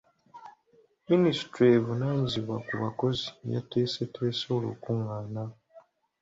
Ministule 1.09 1.65
evunaanyizibwa 1.77 2.55
ku 2.65 2.73
bakozi 2.81 3.27
yateeseteese 3.53 4.45
olukungaana. 4.57 5.43